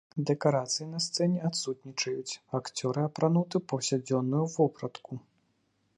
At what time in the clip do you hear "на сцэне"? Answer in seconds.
0.93-1.37